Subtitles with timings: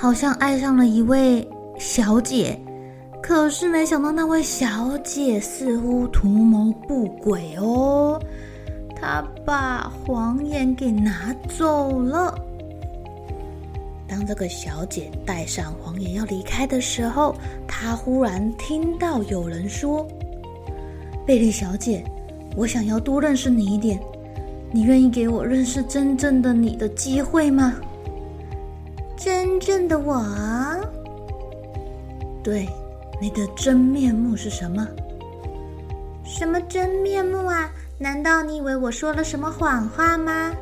[0.00, 1.44] 好像爱上了一位
[1.76, 2.56] 小姐，
[3.20, 8.16] 可是没想到那位小姐似乎图谋不轨哦，
[8.94, 12.32] 她把黄眼给拿走了。
[14.06, 17.34] 当这个小姐戴上黄眼要离开的时候，
[17.66, 20.06] 她忽然听到有人说
[21.26, 22.04] ：“贝利小姐，
[22.56, 23.98] 我想要多认识你一点，
[24.70, 27.74] 你愿意给我认识真正的你的机会吗？”
[29.18, 30.24] 真正的我，
[32.40, 32.68] 对，
[33.20, 34.86] 你的真面目是什么？
[36.24, 37.68] 什么真面目啊？
[37.98, 40.52] 难道你以为我说了什么谎话吗？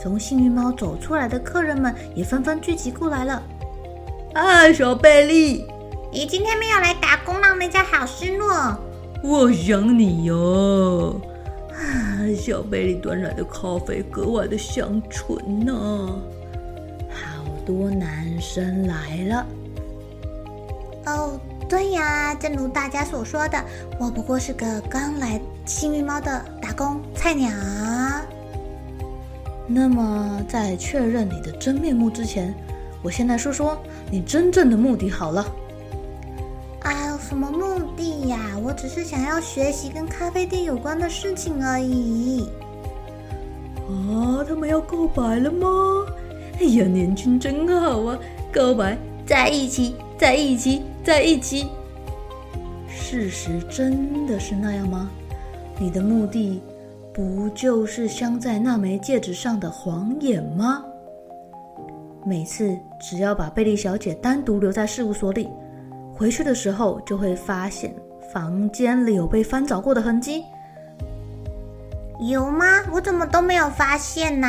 [0.00, 3.42] 从幸运猫走出来的客人们也纷纷聚集过来了。
[4.32, 5.66] 啊，小贝利，
[6.10, 8.48] 你今天没有来打工，让人家好失落。
[9.22, 11.20] 我想你哟。
[11.70, 16.16] 啊，小贝利端来的咖啡格外的香醇呢、啊。
[17.64, 19.46] 多男生来了
[21.06, 23.64] 哦，对呀，正如大家所说的，
[23.98, 27.50] 我不过是个刚来幸运猫的打工菜鸟。
[29.66, 32.54] 那么，在确认你的真面目之前，
[33.02, 33.78] 我先来说说
[34.10, 35.46] 你真正的目的好了。
[36.82, 38.38] 啊，什么目的呀？
[38.62, 42.48] 我只是想要学习跟咖啡店有关的事情而已。
[43.88, 45.66] 啊，他们要告白了吗？
[46.60, 48.18] 哎呀，年轻真好啊！
[48.52, 48.94] 告白，
[49.24, 51.66] 在一起，在一起，在一起。
[52.86, 55.08] 事实真的是那样吗？
[55.78, 56.62] 你的目的
[57.14, 60.84] 不就是镶在那枚戒指上的黄眼吗？
[62.26, 65.48] 每次只要把贝利小姐单独留在事务所里，
[66.12, 67.94] 回去的时候就会发现
[68.34, 70.44] 房间里有被翻找过的痕迹。
[72.28, 72.66] 有吗？
[72.92, 74.46] 我怎么都没有发现呢？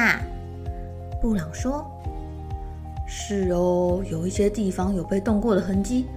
[1.22, 1.90] 布朗说。
[3.14, 6.08] 是哦，有一些地方有被动过的痕迹，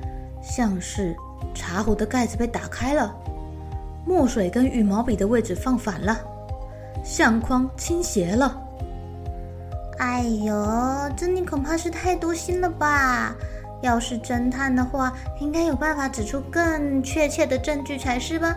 [0.40, 1.12] 像是
[1.52, 3.12] 茶壶的盖子被打开了，
[4.06, 6.16] 墨水跟羽毛笔的位置放反了，
[7.02, 8.62] 相框倾斜了。
[9.98, 10.54] 哎呦，
[11.16, 13.34] 这你恐怕是太多心了吧？
[13.82, 18.56] 要是侦探的话，应该有办法指出更确切的证据才是吧？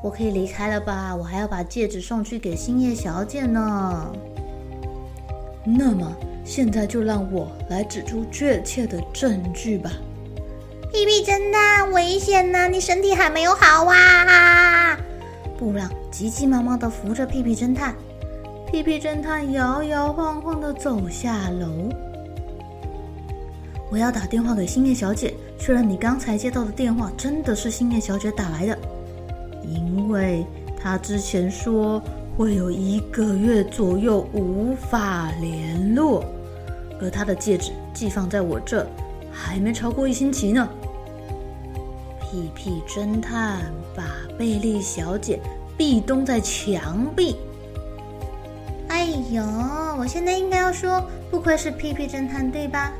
[0.00, 1.12] 我可以离开了吧？
[1.16, 4.12] 我还要把戒指送去给星夜小姐呢。
[5.64, 6.12] 那么。
[6.44, 9.90] 现在就让我来指出确切的证据吧。
[10.92, 12.68] 屁屁侦探，危险呐！
[12.68, 14.96] 你身体还没有好啊！
[15.58, 17.94] 布朗急急忙忙的扶着屁屁侦探，
[18.70, 21.88] 屁屁侦探摇摇晃晃的走下楼。
[23.90, 28.78] 我要打电话给星夜小姐，确认你刚才接到的电话真的是星夜小姐打来的，
[29.66, 30.44] 因为
[30.80, 32.02] 她之前说。
[32.36, 36.24] 会有一个月左右无法联络，
[37.00, 38.86] 而他的戒指寄放在我这，
[39.32, 40.68] 还没超过一星期呢。
[42.20, 44.04] 屁屁侦探把
[44.38, 45.38] 贝利小姐
[45.76, 47.36] 壁咚在墙壁。
[48.88, 49.42] 哎呦，
[49.98, 52.92] 我现在应该要说，不愧是屁屁侦探，对吧？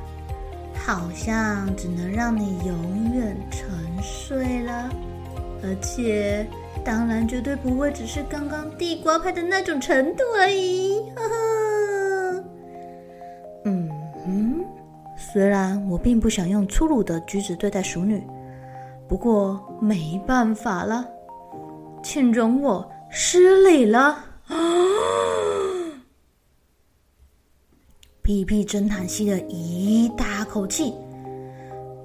[0.87, 3.69] 好像只能让你永远沉
[4.03, 4.91] 睡了，
[5.63, 6.47] 而且。
[6.85, 11.01] 当然，绝对不会只是刚刚地瓜派的那种程度而已。
[11.15, 11.54] 呵呵。
[15.35, 18.23] 虽然我并不想用粗鲁的举止对待熟女，
[19.09, 21.05] 不过没办法了，
[22.05, 24.01] 请容我失礼了。
[24.47, 24.55] 啊！
[28.23, 30.95] 屁屁侦探吸了一大口气，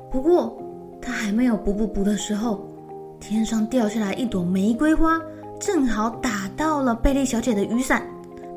[0.09, 0.59] 不过
[0.99, 2.67] 他还没有补补补的时候。
[3.19, 5.21] 天上掉下来一朵玫瑰花，
[5.59, 8.03] 正好打到了贝利小姐的雨伞，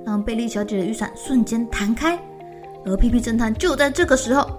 [0.03, 2.19] 让贝利小姐的雨伞瞬间弹开。
[2.87, 4.59] 而屁屁侦探就在这个时候，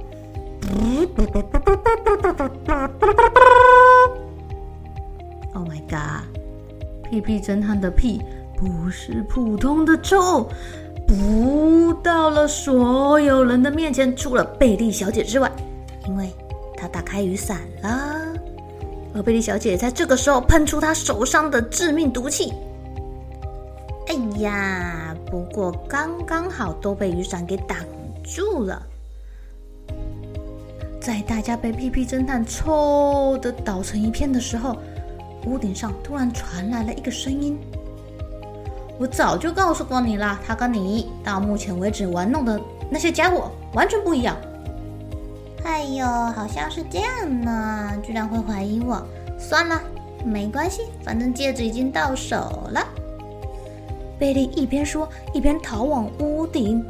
[5.53, 6.23] ！Oh my god！
[7.09, 8.21] 屁屁侦探的屁
[8.57, 10.49] 不是普通的臭，
[11.07, 15.51] 不到了所有人的面前，除了贝利小姐之外，
[16.07, 16.29] 因为
[16.75, 18.33] 她打开雨伞了。
[19.13, 22.51] 而贝利小姐在这个时候喷出她手上的致命毒气。
[24.07, 27.77] 哎呀，不过刚刚好都被雨伞给挡
[28.23, 28.81] 住了。
[31.03, 34.77] 在大家被屁屁侦探臭的倒成一片的时候，
[35.45, 37.59] 屋顶上突然传来了一个声音
[38.97, 42.57] ：“我早就告诉过你了，他跟你到目前为止玩弄的
[42.89, 44.37] 那些家伙完全不一样。”
[45.65, 49.05] 哎呦，好像是这样呢，居然会怀疑我。
[49.37, 49.81] 算了，
[50.23, 52.81] 没关系，反正戒指已经到手了。
[54.17, 56.81] 贝利一边说，一边逃往屋顶。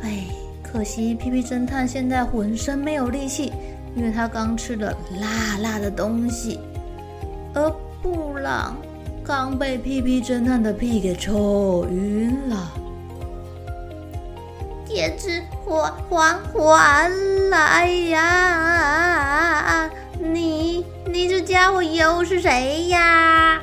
[0.00, 0.24] 哎。
[0.70, 3.52] 可惜屁屁侦探现在浑身没有力气，
[3.96, 6.60] 因为他刚吃了辣辣的东西，
[7.54, 7.68] 而
[8.02, 8.76] 布朗
[9.24, 12.70] 刚被屁屁侦探的屁给抽晕了。
[14.84, 17.10] 戒指还还还
[17.50, 19.90] 来呀！
[20.18, 23.60] 你你这家伙又是谁呀？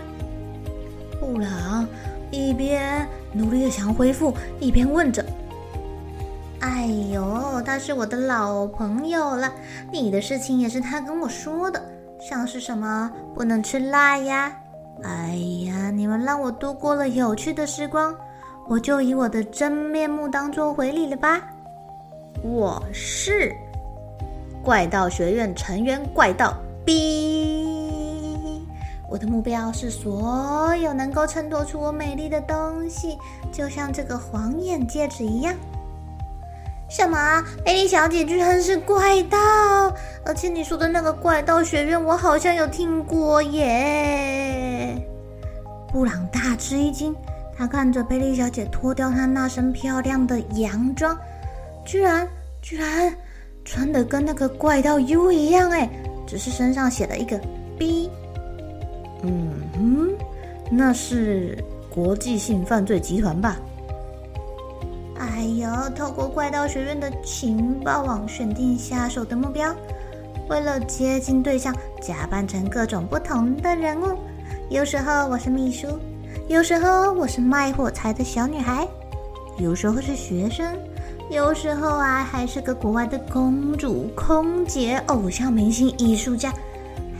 [1.19, 1.87] 布朗
[2.31, 5.23] 一边努力的想要恢复，一边问着。
[6.75, 9.49] 哎呦，他是我的老朋友了。
[9.93, 11.81] 你的事情也是他跟我说的，
[12.19, 14.53] 像是什么不能吃辣呀？
[15.01, 18.13] 哎呀，你们让我度过了有趣的时光，
[18.67, 21.41] 我就以我的真面目当做回礼了吧。
[22.43, 23.55] 我是
[24.61, 26.53] 怪盗学院成员怪盗
[26.85, 28.67] B，
[29.09, 33.17] 我的目标是所有能够衬托出我美丽的东西，
[33.49, 35.55] 就像这个黄眼戒指一样。
[36.89, 37.43] 什么？
[37.63, 39.37] 贝利小姐居然是怪盗！
[40.23, 44.95] 而且你说的那个怪盗学院，我好像有听过耶。
[45.91, 47.15] 布朗大吃一惊，
[47.57, 51.17] 他看着贝利小姐脱掉她那身漂亮的洋装，
[51.85, 52.27] 居然
[52.61, 53.13] 居然
[53.63, 55.89] 穿的跟那个怪盗 U 一样哎，
[56.27, 57.39] 只是身上写了一个
[57.79, 58.09] B。
[59.23, 60.09] 嗯哼，
[60.69, 61.57] 那是
[61.89, 63.57] 国际性犯罪集团吧？
[65.35, 69.75] 还有，透过怪盗学院的情报网选定下手的目标，
[70.47, 74.17] 为了接近对象，假扮成各种不同的人物。
[74.69, 75.99] 有时候我是秘书，
[76.47, 78.87] 有时候我是卖火柴的小女孩，
[79.57, 80.73] 有时候是学生，
[81.29, 86.49] 有时候啊还是个国外的公主、空姐、偶像明星、艺术家。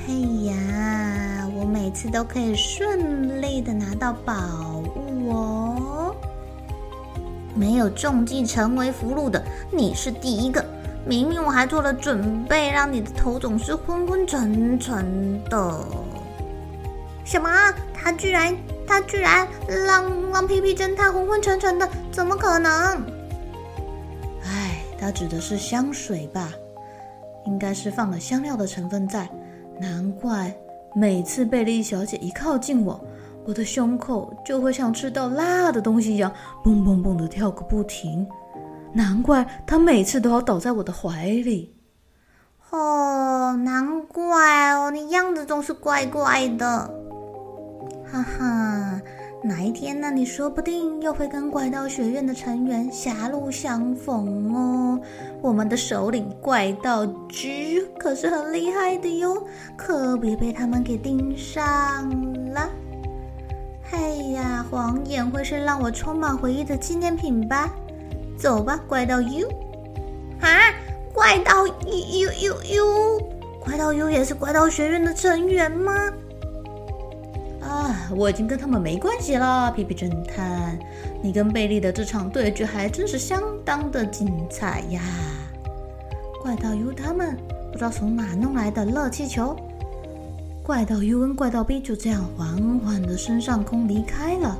[0.08, 0.14] 哎
[0.46, 4.82] 呀，我每次都可以顺利的拿到宝。
[7.56, 9.42] 没有中计成为俘虏的，
[9.72, 10.63] 你是第一个。
[11.07, 15.86] 明明我还做了准备，让你的头总是昏昏沉沉的。
[17.24, 17.50] 什么？
[17.94, 18.56] 他居然
[18.88, 21.90] 他居然让让屁屁侦探昏昏沉沉的？
[22.12, 22.72] 怎么可能？
[24.44, 26.52] 哎，他指的是香水吧？
[27.46, 29.30] 应该是放了香料的成分在。
[29.80, 30.52] 难怪
[30.96, 33.00] 每次贝利小姐一靠近我。
[33.45, 36.31] 我的胸口就会像吃到辣的东西一样，
[36.63, 38.28] 蹦蹦蹦的跳个不停。
[38.94, 41.75] 难怪他每次都要倒在我的怀里。
[42.71, 46.90] 哦，难怪哦，你样子总是怪怪的。
[48.11, 49.02] 哈哈，
[49.44, 50.09] 哪一天呢？
[50.09, 54.99] 你说不定又会跟怪盗学院的成员狭路相逢哦。
[55.42, 59.45] 我们的首领怪盗 G 可是很厉害的哟，
[59.78, 62.09] 可别被他们给盯上
[62.52, 62.69] 了。
[63.92, 67.69] 哎呀，黄眼会是让我充满回忆的纪念品吧？
[68.37, 69.47] 走吧，怪盗 U！
[70.42, 70.73] 啊，
[71.13, 73.19] 怪盗 U U U U！
[73.63, 75.94] 怪盗 U 也是怪盗学院的成员吗？
[77.61, 80.77] 啊，我已经跟他们没关系了，皮皮侦探，
[81.21, 85.01] 你跟贝利的这场对决还真是相当的精彩呀！
[86.42, 87.37] 怪盗 U 他们
[87.71, 89.56] 不知道从哪弄来的热气球。
[90.66, 94.57] 怪盗 U 跟怪盗 B 就这样缓缓的升上空离开了。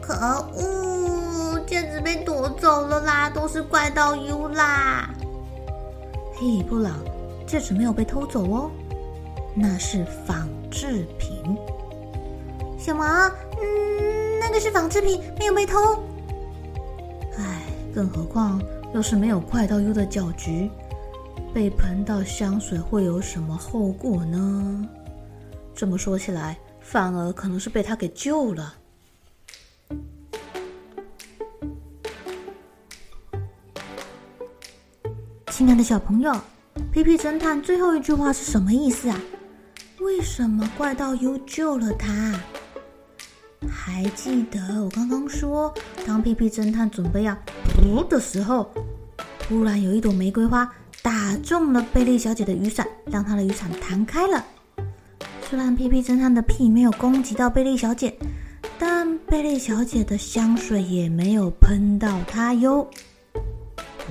[0.00, 0.14] 可
[0.54, 3.28] 恶，戒指被夺走了啦！
[3.28, 5.10] 都是怪盗 U 啦！
[6.36, 6.94] 嘿，布朗，
[7.48, 8.70] 戒指没有被偷走哦，
[9.56, 11.58] 那是仿制品。
[12.78, 13.04] 什么？
[13.60, 15.80] 嗯，那个是仿制品，没有被偷。
[17.38, 18.62] 唉，更何况
[18.94, 20.70] 要是没有怪盗 U 的搅局。
[21.56, 24.86] 被喷到香水会有什么后果呢？
[25.74, 28.74] 这么说起来，反而可能是被他给救了。
[35.46, 36.30] 亲爱的小朋友，
[36.92, 39.18] 屁屁侦探最后一句话是什么意思啊？
[40.00, 42.38] 为什么怪盗 U 救了他？
[43.66, 45.72] 还记得我刚刚说，
[46.06, 47.34] 当屁屁侦探准备要
[47.64, 48.70] 扑的时候，
[49.38, 50.70] 突然有一朵玫瑰花
[51.06, 54.44] 打中了贝利小姐的雨伞，让她的雨伞弹开了。
[55.48, 58.12] 虽然屁屁侦探的屁没有攻击到贝利小姐，
[58.76, 62.90] 但贝利小姐的香水也没有喷到她哟。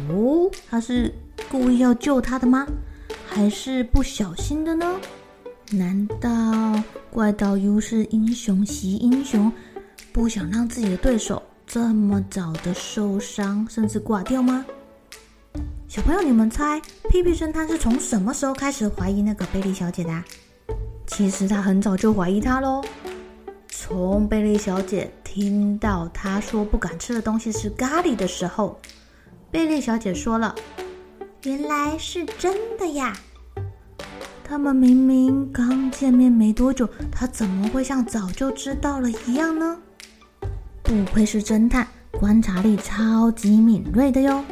[0.07, 1.13] 哦，她是
[1.51, 2.65] 故意要救她的吗？
[3.27, 4.97] 还是不小心的呢？
[5.71, 9.51] 难道怪盗 U 是英雄惜英雄，
[10.13, 14.65] 不想让自己的对手这么早的受伤，甚至挂掉吗？
[15.87, 20.23] 小朋友，你们猜屁屁侦探是从什么时候开始怀疑那个贝利小姐的？
[21.05, 22.83] 其实他很早就怀疑她喽。
[23.69, 28.79] 从贝利小姐听到他说不敢吃的东西是咖喱的时候，
[29.51, 30.55] 贝利小姐说了
[31.45, 33.15] ：“原来是真的呀！”
[34.43, 39.77] 他们明明刚见面没多久，他怎么会像早就知道了一样呢？
[40.83, 44.43] 不愧是侦探，观察力超级敏锐的哟。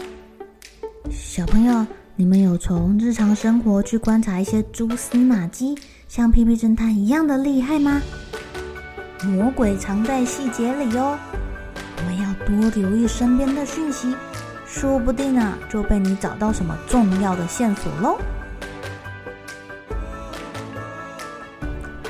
[1.12, 5.78] 小朋友，你们有从日常生活去观察一些蛛丝马迹？
[6.08, 8.02] 像屁屁侦探一样的厉害吗？
[9.24, 11.18] 魔鬼藏在细节里哟，
[11.98, 14.16] 我们要多留意身边的讯息，
[14.66, 18.18] 说不定啊就被你找到什么重要的线索喽。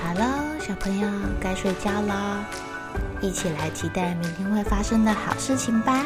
[0.01, 1.07] 好了，小朋友
[1.39, 2.45] 该睡觉啦，
[3.21, 6.05] 一起来期待明天会发生的好事情吧。